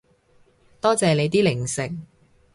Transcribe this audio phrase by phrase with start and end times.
[0.81, 1.91] 多謝你啲零食